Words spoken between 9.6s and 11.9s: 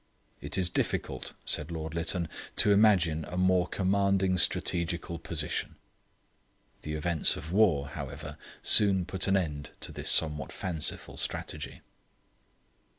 to this somewhat fanciful strategy.